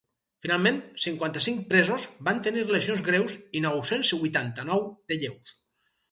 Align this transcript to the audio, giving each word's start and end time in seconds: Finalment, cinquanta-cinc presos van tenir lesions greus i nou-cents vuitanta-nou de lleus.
Finalment, 0.43 0.77
cinquanta-cinc 1.01 1.59
presos 1.73 2.07
van 2.29 2.41
tenir 2.47 2.63
lesions 2.75 3.03
greus 3.09 3.35
i 3.59 3.61
nou-cents 3.65 4.13
vuitanta-nou 4.23 4.83
de 5.13 5.19
lleus. 5.25 5.53